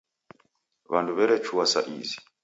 W'andu 0.91 1.11
werechua 1.17 1.65
sa 1.71 1.79
izi. 1.97 2.17